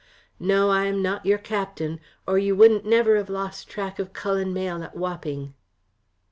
No, 0.39 0.71
I 0.71 0.85
am 0.85 1.03
not 1.03 1.27
your 1.27 1.37
captain, 1.37 1.99
or 2.27 2.39
you 2.39 2.55
wouldn't 2.55 2.85
never 2.85 3.17
have 3.17 3.29
lost 3.29 3.69
track 3.69 3.99
of 3.99 4.13
Cullen 4.13 4.51
Mayle 4.51 4.81
at 4.81 4.95
Wapping." 4.97 5.53